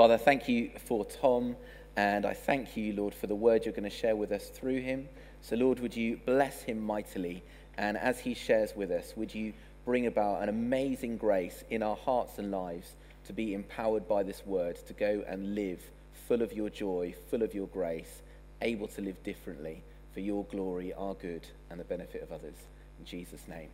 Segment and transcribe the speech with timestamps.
[0.00, 1.56] Father, thank you for Thom,
[1.94, 4.80] and I thank you, Lord, for the word you're going to share with us through
[4.80, 5.06] him.
[5.42, 7.42] So, Lord, would you bless him mightily?
[7.76, 9.52] And as he shares with us, would you
[9.84, 12.94] bring about an amazing grace in our hearts and lives
[13.26, 15.82] to be empowered by this word, to go and live
[16.26, 18.22] full of your joy, full of your grace,
[18.62, 19.82] able to live differently
[20.14, 22.56] for your glory, our good, and the benefit of others.
[22.98, 23.68] In Jesus' name,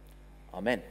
[0.53, 0.83] amen.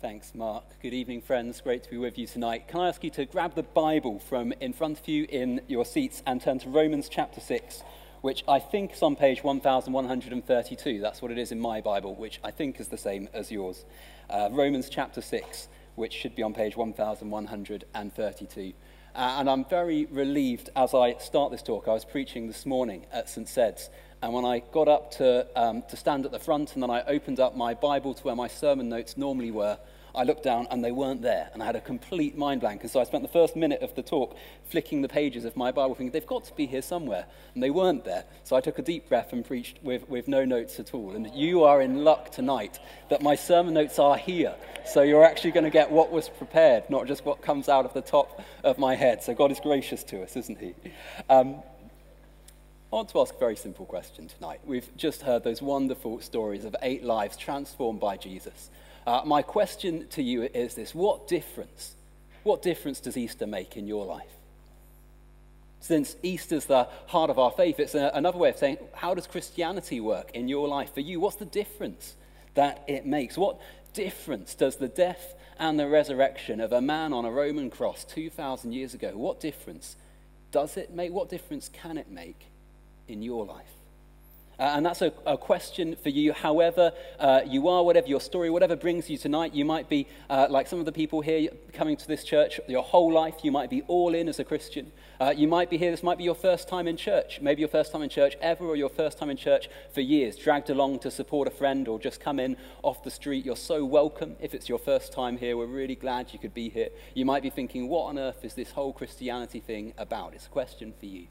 [0.00, 0.62] Thanks, Mark.
[0.80, 1.60] Good evening, friends.
[1.60, 2.68] Great to be with you tonight.
[2.68, 5.84] Can I ask you to grab the Bible from in front of you in your
[5.84, 7.82] seats and turn to Romans chapter 6,
[8.20, 11.00] which I think is on page 1132.
[11.00, 13.84] That's what it is in my Bible, which I think is the same as yours.
[14.30, 18.72] Uh, Romans chapter 6, which should be on page 1132.
[19.16, 21.88] Uh, and I'm very relieved as I start this talk.
[21.88, 23.48] I was preaching this morning at St.
[23.48, 26.90] Sed's, and when I got up to, um, to stand at the front and then
[26.90, 29.78] I opened up my Bible to where my sermon notes normally were,
[30.18, 31.48] I looked down and they weren't there.
[31.54, 32.82] And I had a complete mind blank.
[32.82, 34.36] And so I spent the first minute of the talk
[34.68, 37.24] flicking the pages of my Bible, thinking, they've got to be here somewhere.
[37.54, 38.24] And they weren't there.
[38.42, 41.12] So I took a deep breath and preached with, with no notes at all.
[41.12, 42.80] And you are in luck tonight
[43.10, 44.56] that my sermon notes are here.
[44.84, 47.94] So you're actually going to get what was prepared, not just what comes out of
[47.94, 49.22] the top of my head.
[49.22, 50.74] So God is gracious to us, isn't He?
[51.30, 51.62] Um,
[52.90, 54.60] I want to ask a very simple question tonight.
[54.64, 58.70] We've just heard those wonderful stories of eight lives transformed by Jesus.
[59.06, 61.94] Uh, my question to you is this What difference?
[62.42, 64.30] What difference does Easter make in your life?
[65.80, 69.26] Since Easter's the heart of our faith, it's a, another way of saying, how does
[69.26, 71.20] Christianity work in your life for you?
[71.20, 72.14] What's the difference
[72.54, 73.36] that it makes?
[73.36, 73.60] What
[73.92, 78.72] difference does the death and the resurrection of a man on a Roman cross 2,000
[78.72, 79.96] years ago, what difference
[80.50, 81.12] does it make?
[81.12, 82.46] What difference can it make
[83.08, 83.66] in your life?
[84.58, 88.50] Uh, and that's a, a, question for you, however uh, you are, whatever your story,
[88.50, 89.54] whatever brings you tonight.
[89.54, 92.82] You might be uh, like some of the people here coming to this church your
[92.82, 93.44] whole life.
[93.44, 94.90] You might be all in as a Christian.
[95.20, 97.68] Uh, you might be here, this might be your first time in church, maybe your
[97.68, 100.98] first time in church ever, or your first time in church for years, dragged along
[101.00, 103.44] to support a friend or just come in off the street.
[103.44, 105.56] You're so welcome if it's your first time here.
[105.56, 106.88] We're really glad you could be here.
[107.14, 110.34] You might be thinking, what on earth is this whole Christianity thing about?
[110.34, 111.28] It's a question for you.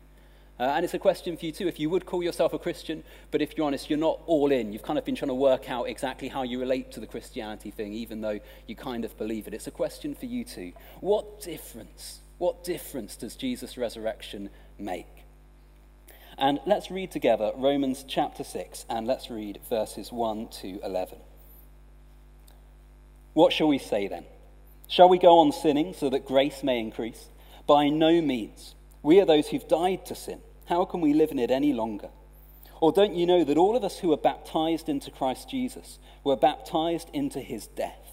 [0.59, 1.67] Uh, and it's a question for you too.
[1.67, 4.73] If you would call yourself a Christian, but if you're honest, you're not all in.
[4.73, 7.69] You've kind of been trying to work out exactly how you relate to the Christianity
[7.69, 9.53] thing, even though you kind of believe it.
[9.53, 10.73] It's a question for you too.
[10.99, 15.05] What difference, what difference does Jesus' resurrection make?
[16.39, 21.19] And let's read together Romans chapter 6, and let's read verses 1 to 11.
[23.33, 24.25] What shall we say then?
[24.87, 27.29] Shall we go on sinning so that grace may increase?
[27.67, 28.73] By no means.
[29.03, 30.41] We are those who've died to sin.
[30.67, 32.09] How can we live in it any longer?
[32.81, 36.35] Or don't you know that all of us who were baptized into Christ Jesus were
[36.35, 38.11] baptized into his death?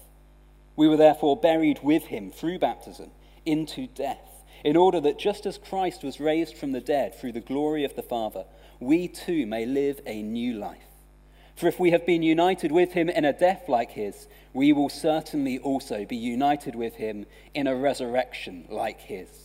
[0.75, 3.11] We were therefore buried with him through baptism
[3.45, 7.39] into death, in order that just as Christ was raised from the dead through the
[7.41, 8.45] glory of the Father,
[8.79, 10.79] we too may live a new life.
[11.55, 14.89] For if we have been united with him in a death like his, we will
[14.89, 19.44] certainly also be united with him in a resurrection like his.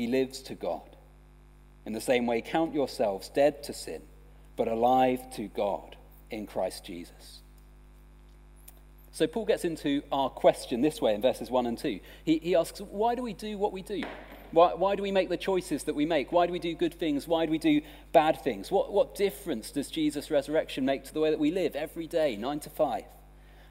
[0.00, 0.96] he lives to God.
[1.84, 4.00] In the same way, count yourselves dead to sin,
[4.56, 5.94] but alive to God
[6.30, 7.40] in Christ Jesus.
[9.12, 12.00] So Paul gets into our question this way in verses 1 and 2.
[12.24, 14.02] He, he asks, Why do we do what we do?
[14.52, 16.32] Why, why do we make the choices that we make?
[16.32, 17.28] Why do we do good things?
[17.28, 18.70] Why do we do bad things?
[18.70, 22.36] What, what difference does Jesus' resurrection make to the way that we live every day,
[22.36, 23.02] 9 to 5?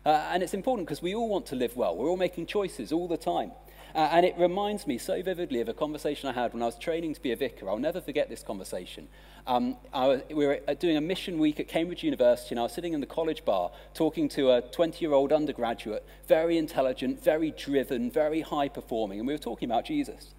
[0.05, 1.97] Uh, and it's important because we all want to live well.
[1.97, 3.51] We're all making choices all the time.
[3.95, 6.77] Uh, and it reminds me so vividly of a conversation I had when I was
[6.77, 7.69] training to be a vicar.
[7.69, 9.07] I'll never forget this conversation.
[9.47, 12.73] Um, was, we were uh, doing a mission week at Cambridge University, and I was
[12.73, 17.51] sitting in the college bar talking to a 20 year old undergraduate, very intelligent, very
[17.51, 20.33] driven, very high performing, and we were talking about Jesus.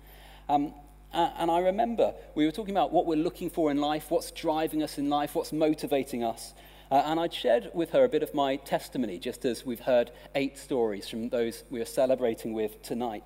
[0.48, 0.74] Um,
[1.12, 4.82] and I remember we were talking about what we're looking for in life, what's driving
[4.82, 6.54] us in life, what's motivating us.
[6.90, 10.10] Uh, and I'd shared with her a bit of my testimony, just as we've heard
[10.34, 13.24] eight stories from those we are celebrating with tonight.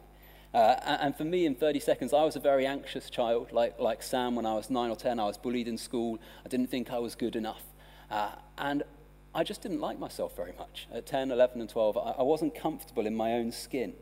[0.55, 4.05] Uh, and for me, in 30 seconds, I was a very anxious child, like, like
[4.05, 5.19] Sam when I was 9 or 10.
[5.19, 6.21] I was bullied in school.
[6.45, 7.63] I didn't think I was good enough.
[8.09, 8.85] Uh, and
[9.35, 10.87] I just didn't like myself very much.
[10.93, 13.95] At 10, 11, and 12, I, I wasn't comfortable in my own skin.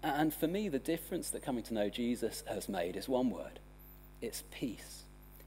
[0.00, 3.58] And for me, the difference that coming to know Jesus has made is one word
[4.22, 5.03] it's peace.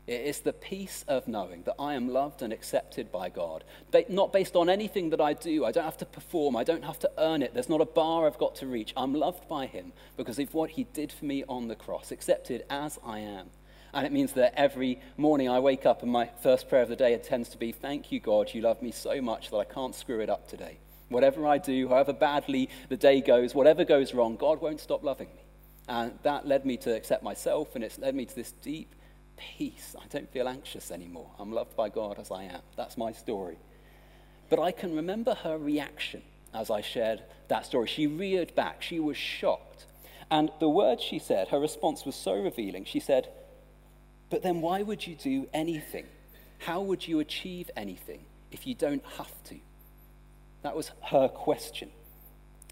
[0.07, 3.65] It's the peace of knowing that I am loved and accepted by God.
[4.07, 5.65] Not based on anything that I do.
[5.65, 6.55] I don't have to perform.
[6.55, 7.53] I don't have to earn it.
[7.53, 8.93] There's not a bar I've got to reach.
[8.95, 12.63] I'm loved by Him because of what He did for me on the cross, accepted
[12.69, 13.47] as I am.
[13.93, 16.95] And it means that every morning I wake up and my first prayer of the
[16.95, 19.93] day tends to be, Thank you, God, you love me so much that I can't
[19.93, 20.77] screw it up today.
[21.09, 25.27] Whatever I do, however badly the day goes, whatever goes wrong, God won't stop loving
[25.35, 25.43] me.
[25.89, 28.93] And that led me to accept myself, and it's led me to this deep
[29.37, 29.95] peace.
[29.99, 31.29] I don't feel anxious anymore.
[31.39, 32.61] I'm loved by God as I am.
[32.75, 33.57] That's my story.
[34.49, 36.21] But I can remember her reaction
[36.53, 37.87] as I shared that story.
[37.87, 38.81] She reared back.
[38.81, 39.85] She was shocked.
[40.29, 42.85] And the words she said, her response was so revealing.
[42.85, 43.29] She said,
[44.29, 46.05] But then why would you do anything?
[46.59, 49.55] How would you achieve anything if you don't have to?
[50.63, 51.91] That was her question.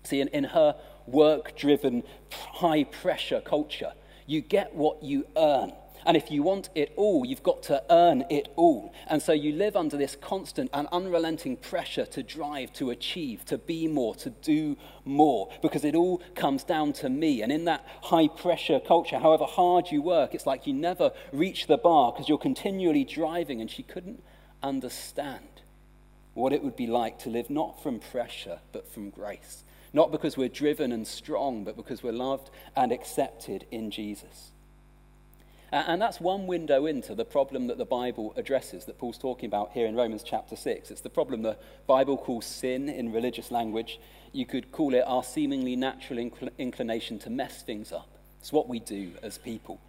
[0.04, 0.76] See, in, in her
[1.08, 3.94] work driven, high pressure culture,
[4.28, 5.72] you get what you earn.
[6.06, 8.94] And if you want it all, you've got to earn it all.
[9.08, 13.58] And so you live under this constant and unrelenting pressure to drive, to achieve, to
[13.58, 17.42] be more, to do more, because it all comes down to me.
[17.42, 21.66] And in that high pressure culture, however hard you work, it's like you never reach
[21.66, 23.60] the bar because you're continually driving.
[23.60, 24.24] And she couldn't
[24.62, 25.62] understand
[26.36, 29.64] what it would be like to live not from pressure, but from grace.
[29.94, 34.52] Not because we're driven and strong, but because we're loved and accepted in Jesus.
[35.72, 39.72] And that's one window into the problem that the Bible addresses, that Paul's talking about
[39.72, 40.92] here in Romans chapter 6.
[40.92, 41.58] It's the problem the
[41.88, 44.00] Bible calls sin in religious language.
[44.32, 48.08] You could call it our seemingly natural incl- inclination to mess things up.
[48.40, 49.82] It's what we do as people.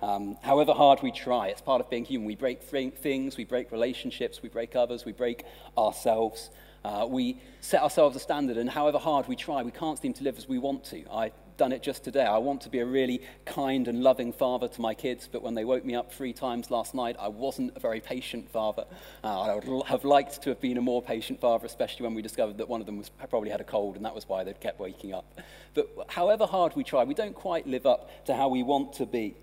[0.00, 2.26] Um, however hard we try, it's part of being human.
[2.26, 5.44] We break things, we break relationships, we break others, we break
[5.76, 6.50] ourselves.
[6.84, 10.22] Uh, we set ourselves a standard, and however hard we try, we can't seem to
[10.22, 11.04] live as we want to.
[11.10, 12.24] I done it just today.
[12.24, 15.54] I want to be a really kind and loving father to my kids, but when
[15.54, 18.84] they woke me up three times last night, I wasn't a very patient father.
[19.22, 22.22] Uh, I would have liked to have been a more patient father, especially when we
[22.22, 24.60] discovered that one of them was, probably had a cold, and that was why they'd
[24.60, 25.40] kept waking up.
[25.74, 29.06] But however hard we try, we don't quite live up to how we want to
[29.06, 29.34] be.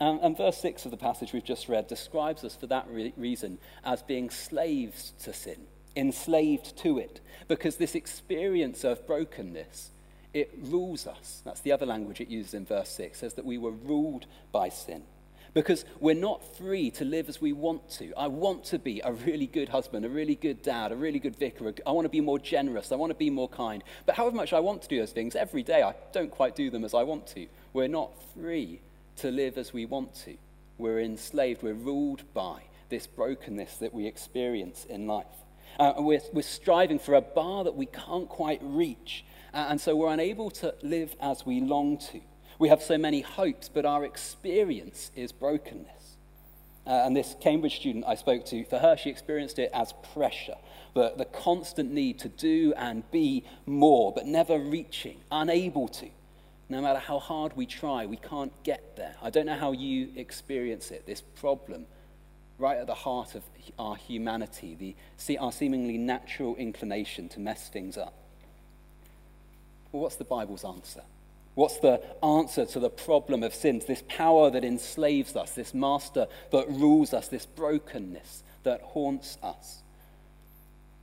[0.00, 3.12] Um, and verse 6 of the passage we've just read describes us for that re-
[3.16, 9.90] reason as being slaves to sin, enslaved to it, because this experience of brokenness
[10.32, 11.42] it rules us.
[11.44, 13.16] That's the other language it uses in verse 6.
[13.16, 15.02] It says that we were ruled by sin.
[15.52, 18.12] Because we're not free to live as we want to.
[18.16, 21.34] I want to be a really good husband, a really good dad, a really good
[21.34, 21.74] vicar.
[21.84, 22.92] I want to be more generous.
[22.92, 23.82] I want to be more kind.
[24.06, 26.70] But however much I want to do those things, every day I don't quite do
[26.70, 27.48] them as I want to.
[27.72, 28.80] We're not free
[29.16, 30.36] to live as we want to.
[30.78, 31.64] We're enslaved.
[31.64, 35.26] We're ruled by this brokenness that we experience in life.
[35.78, 40.12] Uh, we're, we're striving for a bar that we can't quite reach and so we're
[40.12, 42.20] unable to live as we long to.
[42.58, 46.16] We have so many hopes, but our experience is brokenness.
[46.86, 50.56] Uh, and this Cambridge student I spoke to, for her, she experienced it as pressure
[50.94, 56.08] the, the constant need to do and be more, but never reaching, unable to.
[56.68, 59.16] No matter how hard we try, we can't get there.
[59.22, 61.86] I don't know how you experience it, this problem
[62.58, 63.42] right at the heart of
[63.78, 68.14] our humanity, the, our seemingly natural inclination to mess things up.
[69.92, 71.02] Well, what's the Bible's answer?
[71.54, 73.84] What's the answer to the problem of sins?
[73.84, 79.82] This power that enslaves us, this master that rules us, this brokenness that haunts us.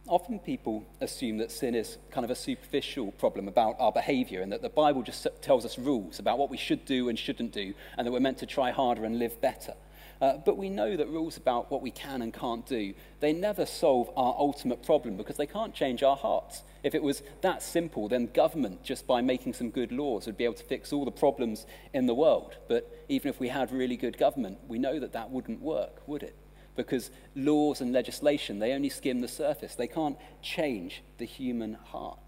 [0.07, 4.53] Often people assume that sin is kind of a superficial problem about our behavior and
[4.53, 7.73] that the Bible just tells us rules about what we should do and shouldn't do
[7.97, 9.73] and that we're meant to try harder and live better.
[10.21, 13.65] Uh, but we know that rules about what we can and can't do, they never
[13.65, 16.63] solve our ultimate problem because they can't change our hearts.
[16.83, 20.45] If it was that simple, then government, just by making some good laws, would be
[20.45, 22.55] able to fix all the problems in the world.
[22.67, 26.23] But even if we had really good government, we know that that wouldn't work, would
[26.23, 26.35] it?
[26.75, 29.75] Because laws and legislation, they only skim the surface.
[29.75, 32.19] They can't change the human heart.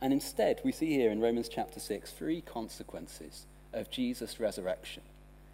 [0.00, 5.02] And instead, we see here in Romans chapter 6 three consequences of Jesus' resurrection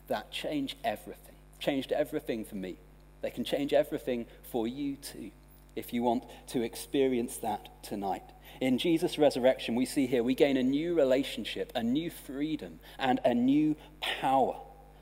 [0.09, 1.35] that change everything.
[1.59, 2.77] Changed everything for me.
[3.21, 5.31] They can change everything for you too,
[5.77, 8.25] if you want to experience that tonight.
[8.61, 13.21] In Jesus' resurrection, we see here we gain a new relationship, a new freedom, and
[13.25, 14.57] a new power.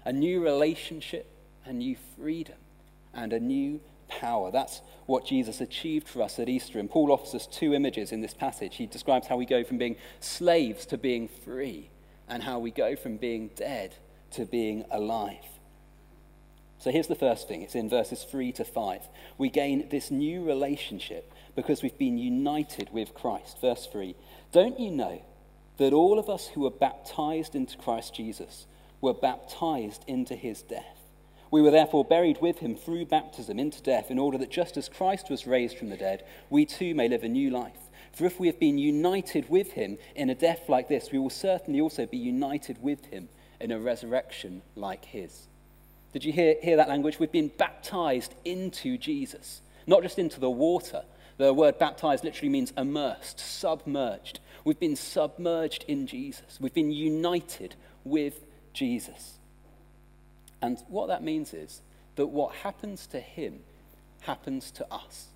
[0.05, 1.31] A new relationship,
[1.67, 2.57] a new freedom,
[3.13, 4.51] and a new power.
[4.51, 6.79] That's what Jesus achieved for us at Easter.
[6.79, 8.77] And Paul offers us two images in this passage.
[8.77, 11.91] He describes how we go from being slaves to being free,
[12.29, 13.95] and how we go from being dead
[14.33, 15.45] to being alive.
[16.81, 19.03] So here's the first thing it's in verses 3 to 5.
[19.37, 23.61] We gain this new relationship because we've been united with Christ.
[23.61, 24.15] Verse 3
[24.51, 25.23] Don't you know
[25.77, 28.67] that all of us who were baptized into Christ Jesus
[29.01, 30.97] were baptized into his death.
[31.51, 34.89] We were therefore buried with him through baptism into death, in order that just as
[34.89, 37.77] Christ was raised from the dead, we too may live a new life.
[38.13, 41.31] For if we have been united with him in a death like this, we will
[41.31, 43.29] certainly also be united with him
[43.61, 45.47] in a resurrection like his.
[46.13, 47.19] Did you hear, hear that language?
[47.19, 51.03] We've been baptized into Jesus, not just into the water.
[51.37, 54.41] The word baptized literally means immersed, submerged.
[54.65, 56.59] We've been submerged in Jesus.
[56.61, 59.39] We've been united with Jesus.
[60.61, 61.81] And what that means is
[62.17, 63.61] that what happens to him
[64.23, 65.29] happens to us.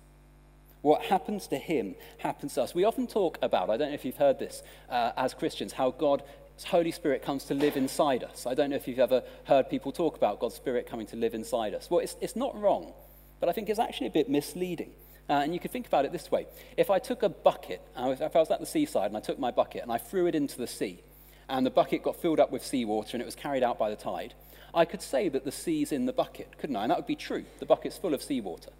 [0.81, 2.75] What happens to him happens to us.
[2.75, 5.89] We often talk about, I don't know if you've heard this uh, as Christians, how
[5.89, 6.21] God's
[6.63, 8.47] Holy Spirit comes to live inside us.
[8.47, 11.33] I don't know if you've ever heard people talk about God's Spirit coming to live
[11.33, 11.89] inside us.
[11.89, 12.93] Well, it's, it's not wrong,
[13.39, 14.91] but I think it's actually a bit misleading.
[15.29, 16.45] Uh, and you could think about it this way
[16.77, 19.51] if I took a bucket, if I was at the seaside and I took my
[19.51, 21.01] bucket and I threw it into the sea,
[21.49, 23.95] and the bucket got filled up with seawater and it was carried out by the
[23.95, 24.33] tide,
[24.73, 26.83] I could say that the sea's in the bucket, couldn't I?
[26.83, 27.45] And that would be true.
[27.59, 28.71] The bucket's full of seawater.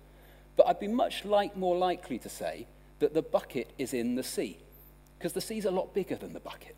[0.55, 2.67] But I'd be much like, more likely to say
[2.99, 4.59] that the bucket is in the sea,
[5.17, 6.74] because the sea's a lot bigger than the bucket.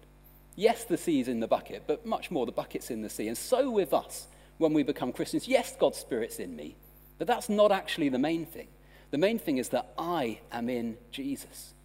[0.60, 3.28] Yes, the sea's in the bucket, but much more, the bucket's in the sea.
[3.28, 6.76] And so with us, when we become Christians, yes, God's Spirit's in me,
[7.20, 8.68] but that's not actually the main thing.
[9.12, 11.76] The main thing is that I am in Jesus,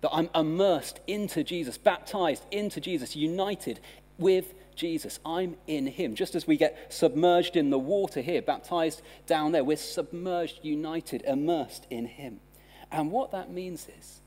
[0.00, 3.80] that I'm immersed into Jesus, baptized into Jesus, united
[4.16, 5.18] with Jesus.
[5.26, 6.14] I'm in him.
[6.14, 11.22] Just as we get submerged in the water here, baptized down there, we're submerged, united,
[11.22, 12.38] immersed in him.
[12.92, 14.20] And what that means is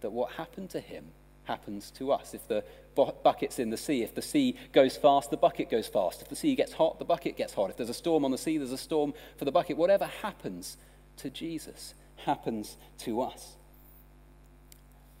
[0.00, 1.12] that what happened to him
[1.50, 2.32] happens to us.
[2.32, 2.62] If the
[2.94, 6.22] bucket's in the sea, if the sea goes fast, the bucket goes fast.
[6.22, 7.70] If the sea gets hot, the bucket gets hot.
[7.70, 9.76] If there's a storm on the sea, there's a storm for the bucket.
[9.76, 10.76] Whatever happens
[11.16, 13.56] to Jesus happens to us.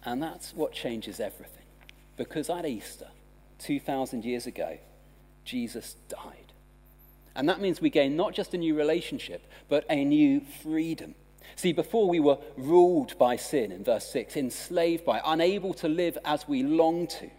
[0.04, 1.66] And that's what changes everything.
[2.16, 3.08] Because at Easter,
[3.58, 4.78] 2,000 years ago,
[5.44, 6.52] Jesus died.
[7.34, 11.14] And that means we gain not just a new relationship, but a new freedom.
[11.56, 16.16] See, before we were ruled by sin, in verse 6, enslaved by, unable to live
[16.24, 17.30] as we long to.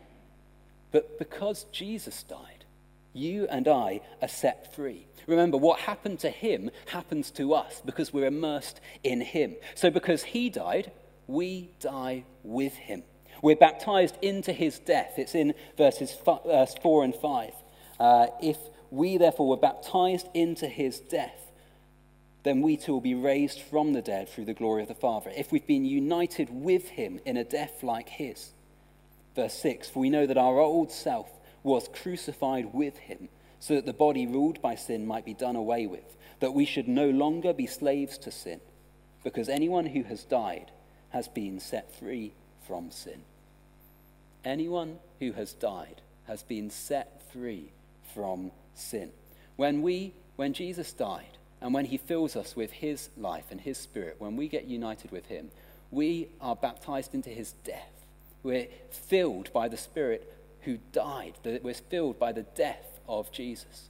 [0.91, 2.65] But because Jesus died,
[3.13, 5.07] you and I are set free.
[5.27, 9.55] Remember, what happened to him happens to us because we're immersed in him.
[9.75, 10.91] So, because he died,
[11.27, 13.03] we die with him.
[13.41, 15.13] We're baptized into his death.
[15.17, 17.53] It's in verses 4 and 5.
[17.99, 18.57] Uh, if
[18.89, 21.50] we therefore were baptized into his death,
[22.43, 25.31] then we too will be raised from the dead through the glory of the Father.
[25.35, 28.51] If we've been united with him in a death like his.
[29.35, 31.29] Verse 6 For we know that our old self
[31.63, 33.29] was crucified with him,
[33.59, 36.87] so that the body ruled by sin might be done away with, that we should
[36.87, 38.59] no longer be slaves to sin,
[39.23, 40.71] because anyone who has died
[41.09, 42.33] has been set free
[42.67, 43.21] from sin.
[44.43, 47.69] Anyone who has died has been set free
[48.15, 49.11] from sin.
[49.55, 53.77] When we when Jesus died and when he fills us with his life and his
[53.77, 55.51] spirit, when we get united with him,
[55.91, 58.05] we are baptized into his death.
[58.43, 63.89] We're filled by the spirit who died, we're filled by the death of Jesus.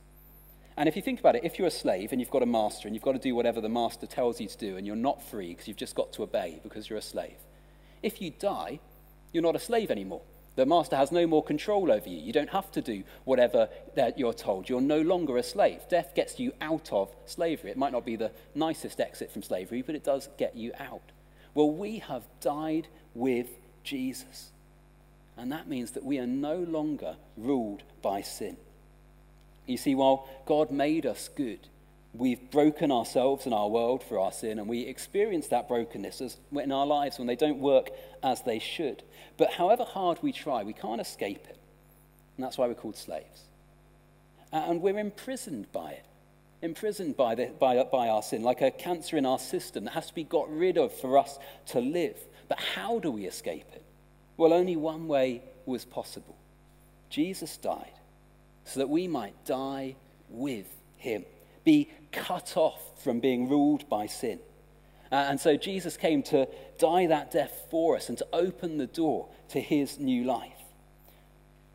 [0.77, 2.87] And if you think about it, if you're a slave and you've got a master
[2.87, 5.21] and you've got to do whatever the master tells you to do and you're not
[5.21, 7.37] free because you've just got to obey because you're a slave,
[8.01, 8.79] if you die,
[9.33, 10.21] you're not a slave anymore.
[10.55, 12.17] The master has no more control over you.
[12.17, 14.67] You don't have to do whatever that you're told.
[14.67, 15.81] You're no longer a slave.
[15.89, 17.71] Death gets you out of slavery.
[17.71, 21.11] It might not be the nicest exit from slavery, but it does get you out.
[21.53, 23.47] Well, we have died with
[23.83, 24.51] Jesus.
[25.37, 28.57] And that means that we are no longer ruled by sin.
[29.65, 31.59] You see, while God made us good,
[32.13, 36.71] we've broken ourselves and our world for our sin, and we experience that brokenness in
[36.71, 37.89] our lives when they don't work
[38.21, 39.03] as they should.
[39.37, 41.57] But however hard we try, we can't escape it.
[42.37, 43.43] And that's why we're called slaves.
[44.51, 46.05] And we're imprisoned by it,
[46.61, 50.07] imprisoned by, the, by, by our sin, like a cancer in our system that has
[50.07, 52.17] to be got rid of for us to live.
[52.49, 53.83] But how do we escape it?
[54.35, 56.35] Well, only one way was possible
[57.09, 57.93] Jesus died
[58.65, 59.95] so that we might die
[60.29, 60.65] with
[60.97, 61.23] him
[61.63, 64.39] be cut off from being ruled by sin.
[65.11, 66.47] Uh, and so Jesus came to
[66.79, 70.53] die that death for us and to open the door to his new life.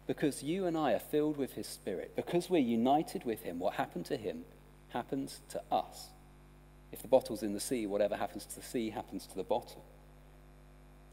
[0.07, 3.75] Because you and I are filled with his spirit, because we're united with him, what
[3.75, 4.45] happened to him
[4.91, 6.09] happens to us.
[6.93, 9.85] If the bottle's in the sea, whatever happens to the sea happens to the bottle.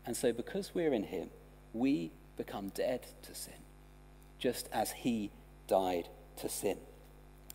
[0.05, 1.29] And so, because we're in him,
[1.73, 3.53] we become dead to sin,
[4.37, 5.31] just as he
[5.67, 6.77] died to sin.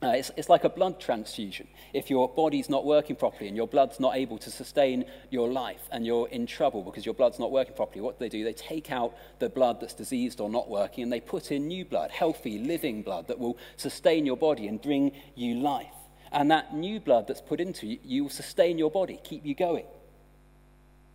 [0.01, 1.67] Uh, it's, it's like a blood transfusion.
[1.93, 5.81] If your body's not working properly and your blood's not able to sustain your life
[5.91, 8.45] and you're in trouble because your blood's not working properly, what do they do?
[8.45, 11.85] They take out the blood that's diseased or not working and they put in new
[11.85, 15.87] blood, healthy, living blood that will sustain your body and bring you life.
[16.31, 19.57] And that new blood that's put into you, you will sustain your body, keep you
[19.57, 19.87] going.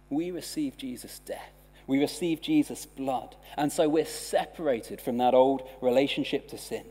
[0.09, 1.53] We receive Jesus' death.
[1.87, 3.35] We receive Jesus' blood.
[3.55, 6.83] And so we're separated from that old relationship to sin.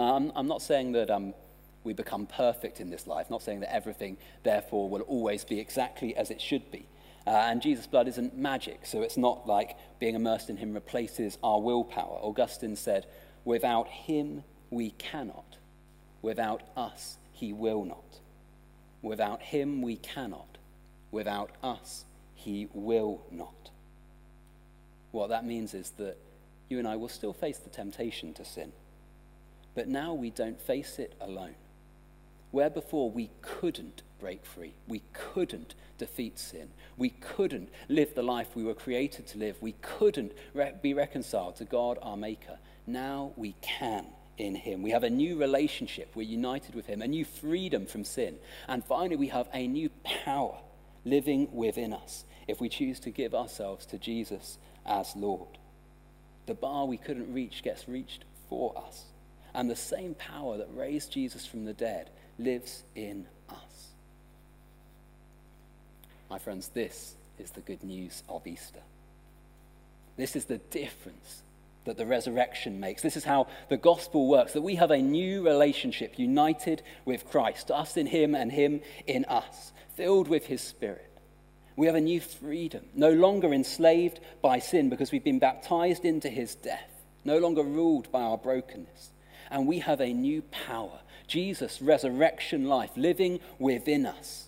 [0.00, 1.34] I'm not saying that um,
[1.84, 6.16] we become perfect in this life, not saying that everything, therefore, will always be exactly
[6.16, 6.86] as it should be.
[7.26, 11.36] Uh, and Jesus' blood isn't magic, so it's not like being immersed in Him replaces
[11.42, 12.18] our willpower.
[12.22, 13.06] Augustine said,
[13.44, 15.56] Without Him, we cannot.
[16.22, 18.20] Without us, He will not.
[19.02, 20.58] Without Him, we cannot.
[21.10, 23.70] Without us, He will not.
[25.10, 26.16] What that means is that
[26.68, 28.72] you and I will still face the temptation to sin.
[29.74, 31.54] But now we don't face it alone.
[32.50, 38.54] Where before we couldn't break free, we couldn't defeat sin, we couldn't live the life
[38.54, 43.32] we were created to live, we couldn't re- be reconciled to God our Maker, now
[43.36, 44.06] we can
[44.38, 44.82] in Him.
[44.82, 48.36] We have a new relationship, we're united with Him, a new freedom from sin.
[48.66, 50.58] And finally, we have a new power
[51.04, 55.58] living within us if we choose to give ourselves to Jesus as Lord.
[56.46, 59.04] The bar we couldn't reach gets reached for us.
[59.54, 63.92] And the same power that raised Jesus from the dead lives in us.
[66.30, 68.80] My friends, this is the good news of Easter.
[70.16, 71.42] This is the difference
[71.84, 73.02] that the resurrection makes.
[73.02, 77.70] This is how the gospel works that we have a new relationship united with Christ,
[77.70, 81.04] us in Him and Him in us, filled with His Spirit.
[81.76, 86.28] We have a new freedom, no longer enslaved by sin because we've been baptized into
[86.28, 86.90] His death,
[87.24, 89.12] no longer ruled by our brokenness
[89.50, 94.46] and we have a new power Jesus' resurrection life living within us.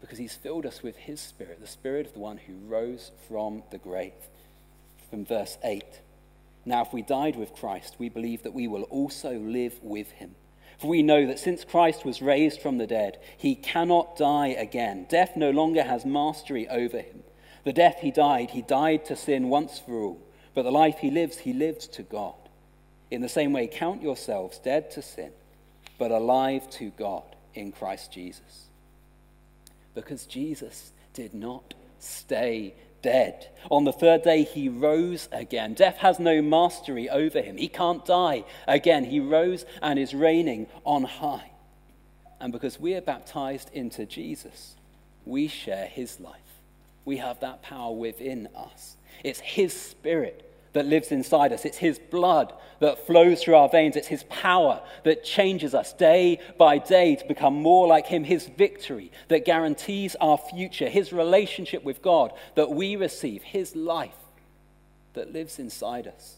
[0.00, 3.64] Because he's filled us with his spirit, the spirit of the one who rose from
[3.70, 4.12] the grave.
[5.10, 5.84] From verse 8
[6.64, 10.36] Now, if we died with Christ, we believe that we will also live with him.
[10.78, 15.06] For we know that since Christ was raised from the dead, he cannot die again.
[15.10, 17.22] Death no longer has mastery over him.
[17.64, 20.22] The death he died, he died to sin once for all.
[20.54, 22.39] But the life he lives, he lives to God.
[23.10, 25.32] In the same way, count yourselves dead to sin,
[25.98, 28.68] but alive to God in Christ Jesus.
[29.94, 33.48] Because Jesus did not stay dead.
[33.70, 35.74] On the third day, he rose again.
[35.74, 37.56] Death has no mastery over him.
[37.56, 39.04] He can't die again.
[39.04, 41.50] He rose and is reigning on high.
[42.40, 44.76] And because we are baptized into Jesus,
[45.26, 46.36] we share his life.
[47.04, 48.96] We have that power within us.
[49.24, 51.64] It's his spirit that lives inside us.
[51.64, 53.96] It's His blood that flows through our veins.
[53.96, 58.24] It's His power that changes us day by day to become more like Him.
[58.24, 60.88] His victory that guarantees our future.
[60.88, 63.42] His relationship with God that we receive.
[63.42, 64.14] His life
[65.14, 66.36] that lives inside us.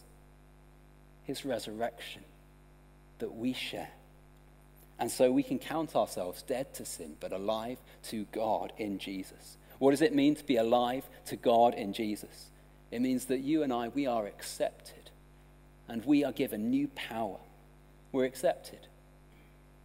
[1.25, 2.23] His resurrection
[3.19, 3.91] that we share.
[4.99, 7.77] And so we can count ourselves dead to sin, but alive
[8.09, 9.57] to God in Jesus.
[9.79, 12.49] What does it mean to be alive to God in Jesus?
[12.93, 15.09] It means that you and I, we are accepted
[15.87, 17.39] and we are given new power.
[18.11, 18.85] We're accepted.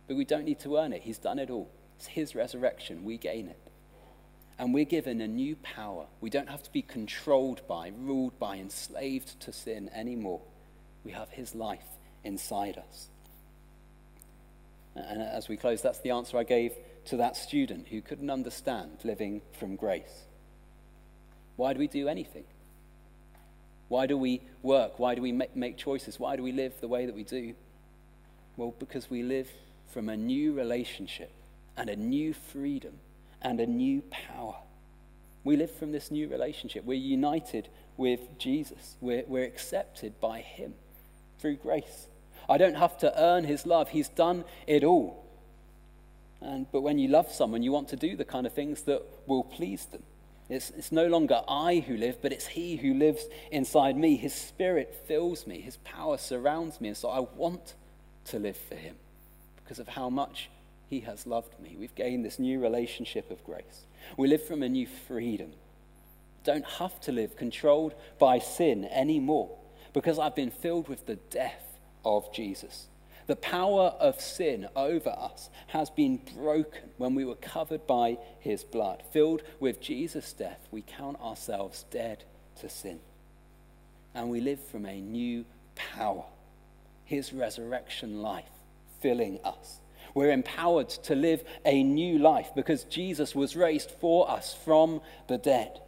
[0.07, 1.01] But we don't need to earn it.
[1.01, 1.71] He's done it all.
[1.97, 3.05] It's His resurrection.
[3.05, 3.71] We gain it.
[4.59, 6.05] And we're given a new power.
[6.21, 10.43] We don't have to be controlled by, ruled by, enslaved to sin anymore.
[11.03, 11.89] We have His life
[12.25, 13.09] inside us.
[14.95, 16.75] And as we close, that's the answer I gave
[17.07, 20.27] to that student who couldn't understand living from grace.
[21.57, 22.45] Why do we do anything?
[23.89, 24.99] Why do we work?
[24.99, 26.21] Why do we make choices?
[26.21, 27.55] Why do we live the way that we do?
[28.57, 29.49] Well, because we live
[29.93, 31.31] from a new relationship
[31.77, 32.95] and a new freedom
[33.41, 34.57] and a new power.
[35.45, 36.85] We live from this new relationship.
[36.85, 40.75] We're united with Jesus, we're, we're accepted by Him
[41.41, 42.07] through grace.
[42.49, 45.25] I don't have to earn His love, He's done it all.
[46.41, 49.03] And, but when you love someone, you want to do the kind of things that
[49.27, 50.05] will please them.
[50.49, 54.17] It's, it's no longer I who live, but it's He who lives inside me.
[54.17, 56.89] His Spirit fills me, His power surrounds me.
[56.89, 57.75] And so I want
[58.27, 58.95] to live for Him
[59.63, 60.49] because of how much
[60.89, 61.77] He has loved me.
[61.79, 63.87] We've gained this new relationship of grace.
[64.17, 65.53] We live from a new freedom.
[66.45, 69.51] Don't have to live controlled by sin anymore
[69.93, 71.65] because I've been filled with the death
[72.05, 72.87] of Jesus.
[73.29, 78.65] The power of sin over us has been broken when we were covered by his
[78.65, 79.03] blood.
[79.13, 82.25] Filled with Jesus' death, we count ourselves dead
[82.61, 83.01] to sin.
[84.15, 85.45] And we live from a new
[85.77, 86.25] power.
[87.05, 88.51] his resurrection life
[89.01, 89.81] filling us.
[90.15, 95.39] We're empowered to live a new life because Jesus was raised for us from the
[95.39, 95.81] dead.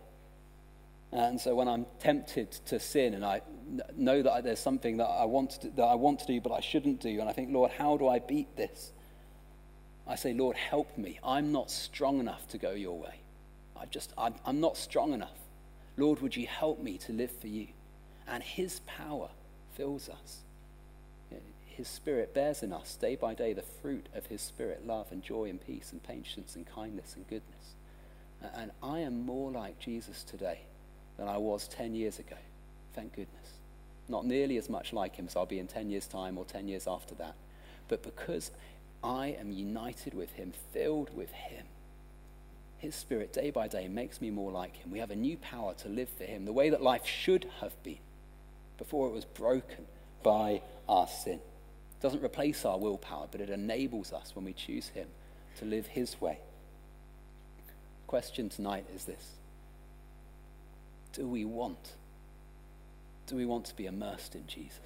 [1.13, 3.43] And so when I'm tempted to sin and I
[3.97, 6.61] know that there's something that I want to, that I want to do but I
[6.61, 8.93] shouldn't do, and I think, Lord, how do I beat this?
[10.07, 11.19] I say, Lord, help me.
[11.25, 13.21] I'm not strong enough to go your way.
[13.77, 15.39] I just, I'm, I'm not strong enough.
[15.97, 17.69] Lord, would you help me to live for you?
[18.27, 19.31] And his power
[19.75, 20.43] fills us.
[21.67, 25.23] His Spirit bears in us day by day the fruit of His Spirit love and
[25.23, 27.75] joy and peace and patience and kindness and goodness.
[28.55, 30.61] And I am more like Jesus today
[31.21, 32.37] than I was 10 years ago.
[32.95, 33.59] Thank goodness.
[34.09, 36.67] Not nearly as much like Him as I'll be in 10 years' time or 10
[36.67, 37.35] years after that.
[37.89, 38.51] But because
[39.05, 41.67] I am united with Him, filled with Him,
[42.79, 44.91] His Spirit day by day makes me more like Him.
[44.91, 47.81] We have a new power to live for Him, the way that life should have
[47.83, 47.99] been
[48.79, 49.85] before it was broken
[50.23, 54.89] by our sin It doesn't replace our willpower, but it enables us when we choose
[54.89, 55.09] Him
[55.59, 56.39] to live His way.
[57.67, 59.35] The question tonight is this
[61.13, 61.95] Do we want?
[63.27, 64.79] Do we want to be immersed in Jesus?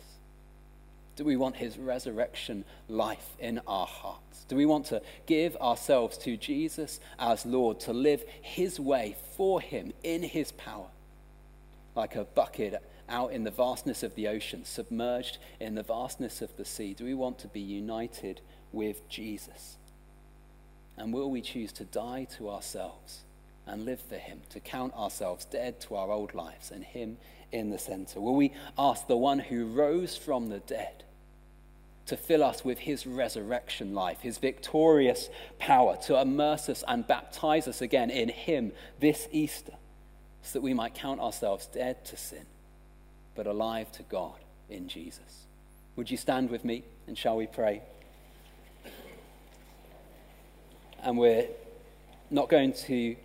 [1.17, 4.45] Do we want his resurrection life in our hearts?
[4.49, 9.61] Do we want to give ourselves to Jesus as Lord, to live his way for
[9.61, 10.89] him in his power?
[11.95, 16.57] Like a bucket out in the vastness of the ocean, submerged in the vastness of
[16.57, 16.95] the sea?
[16.95, 18.41] Do we want to be united
[18.73, 19.77] with Jesus?
[20.97, 23.24] And will we choose to die to ourselves
[23.66, 27.16] and live for Him, to count ourselves dead to our old lives and Him
[27.53, 28.20] in the center?
[28.20, 31.05] Will we ask the one who rose from the dead
[32.07, 37.66] to fill us with His resurrection life, His victorious power, to immerse us and baptize
[37.66, 39.74] us again in Him this Easter,
[40.42, 42.46] so that we might count ourselves dead to sin
[43.35, 45.46] but alive to God in Jesus.
[45.96, 47.83] Would you stand with me and shall we pray?
[51.03, 51.48] And we're
[52.31, 53.16] not going to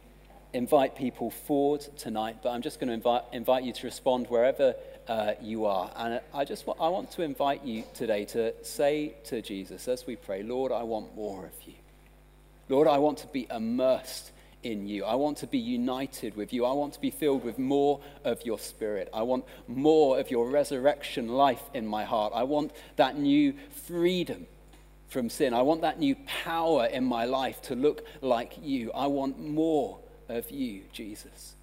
[0.54, 4.76] invite people forward tonight, but I'm just going to invite, invite you to respond wherever
[5.08, 5.92] uh, you are.
[5.96, 10.08] And I just want, I want to invite you today to say to Jesus as
[10.08, 11.74] we pray, Lord, I want more of you.
[12.68, 14.32] Lord, I want to be immersed
[14.62, 15.06] in you.
[15.06, 16.66] I want to be united with you.
[16.66, 19.10] I want to be filled with more of your spirit.
[19.14, 22.34] I want more of your resurrection life in my heart.
[22.36, 23.54] I want that new
[23.88, 24.46] freedom
[25.08, 25.54] from sin.
[25.54, 28.92] I want that new power in my life to look like you.
[28.92, 31.56] I want more of you, Jesus.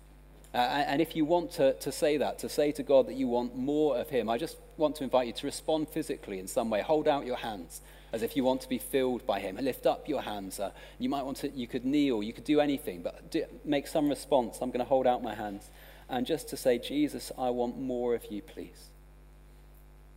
[0.55, 3.29] Uh, and if you want to, to say that, to say to God that you
[3.29, 6.71] want more of Him, I just want to invite you to respond physically in some
[6.71, 6.83] way.
[6.83, 7.81] Hold out your hands
[8.13, 9.57] as if you want to be filled by him.
[9.57, 10.61] Lift up your hands.
[10.61, 13.87] Uh, you might want to, you could kneel, you could do anything, but do, make
[13.87, 14.59] some response.
[14.61, 15.71] I'm going to hold out my hands.
[16.09, 18.91] And just to say, Jesus, I want more of you, please.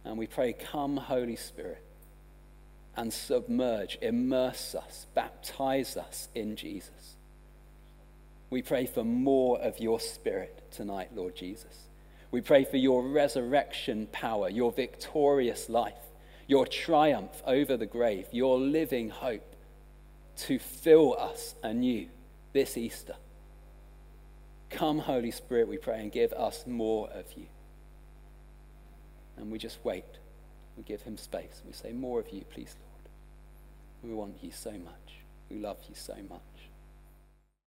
[0.05, 1.83] And we pray, come, Holy Spirit,
[2.95, 7.15] and submerge, immerse us, baptize us in Jesus.
[8.49, 11.87] We pray for more of your spirit tonight, Lord Jesus.
[12.31, 15.93] We pray for your resurrection power, your victorious life
[16.49, 19.55] your triumph over the grave, your living hope
[20.35, 22.07] to fill us anew
[22.53, 23.15] this Easter.
[24.71, 27.45] Come, Holy Spirit, we pray, and give us more of you.
[29.37, 30.05] And we just wait.
[30.75, 31.61] We give him space.
[31.67, 34.11] We say, More of you, please, Lord.
[34.11, 35.19] We want you so much.
[35.51, 36.41] We love you so much.